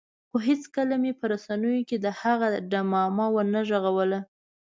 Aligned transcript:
خو 0.29 0.35
هېڅکله 0.47 0.95
مې 1.03 1.11
په 1.19 1.25
رسنیو 1.31 1.85
کې 1.89 1.97
د 2.05 2.07
هغه 2.21 2.47
ډمامه 2.71 3.25
ونه 3.35 3.61
غږوله. 3.69 4.19